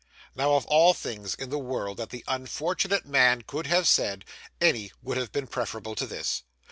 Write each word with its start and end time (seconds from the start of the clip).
Now, 0.35 0.53
of 0.55 0.65
all 0.65 0.95
things 0.95 1.35
in 1.35 1.51
the 1.51 1.59
world 1.59 1.97
that 1.97 2.09
the 2.09 2.23
unfortunate 2.27 3.05
man 3.05 3.43
could 3.43 3.67
have 3.67 3.87
said, 3.87 4.25
any 4.59 4.91
would 5.03 5.17
have 5.17 5.31
been 5.31 5.45
preferable 5.45 5.93
to 5.93 6.07
this. 6.07 6.41